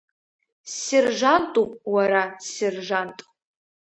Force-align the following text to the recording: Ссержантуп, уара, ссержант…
Ссержантуп, 0.73 1.71
уара, 1.93 2.23
ссержант… 2.47 3.17